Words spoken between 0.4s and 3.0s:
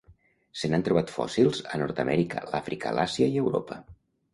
Se n'han trobat fòssils a Nord-amèrica, l'Àfrica,